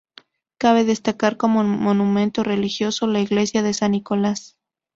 Cabe 0.57 0.83
destacar 0.83 1.37
como 1.37 1.63
monumento 1.63 2.43
religioso, 2.43 3.05
la 3.05 3.19
iglesia 3.19 3.61
de 3.61 3.75
San 3.75 3.91
Nicolás. 3.91 4.57